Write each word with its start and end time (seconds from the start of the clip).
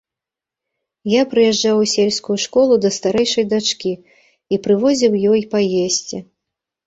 Я 1.11 1.21
прыязджаў 1.33 1.75
у 1.81 1.85
сельскую 1.91 2.37
школу 2.45 2.73
да 2.85 2.89
старэйшай 2.97 3.45
дачкі 3.53 3.91
і 4.57 4.61
прывозіў 4.69 5.13
ёй 5.33 5.41
паесці. 5.55 6.17